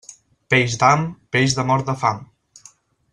Peix 0.53 0.77
d'ham, 0.83 1.05
peix 1.37 1.55
de 1.59 1.67
mort 1.73 1.87
de 1.93 1.97
fam. 2.05 2.25